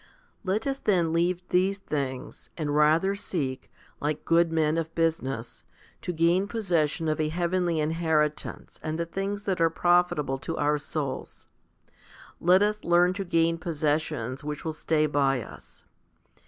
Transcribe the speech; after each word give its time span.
Let 0.43 0.65
us 0.65 0.79
then 0.79 1.13
leave 1.13 1.47
these 1.49 1.77
things, 1.77 2.49
and 2.57 2.75
rather 2.75 3.13
seek, 3.13 3.69
like 3.99 4.25
good 4.25 4.51
men 4.51 4.79
of 4.79 4.95
business, 4.95 5.63
to 6.01 6.11
gain 6.11 6.47
possession 6.47 7.07
of 7.07 7.21
a 7.21 7.29
heavenly 7.29 7.79
inheritance 7.79 8.79
and 8.81 8.97
the 8.97 9.05
things 9.05 9.43
that 9.43 9.61
are 9.61 9.69
profitable 9.69 10.39
to 10.39 10.57
our 10.57 10.79
souls. 10.79 11.45
Let 12.39 12.63
us 12.63 12.83
learn 12.83 13.13
to 13.13 13.23
gain 13.23 13.59
possessions 13.59 14.43
which 14.43 14.65
will 14.65 14.73
stay 14.73 15.05
by 15.05 15.43
us. 15.43 15.85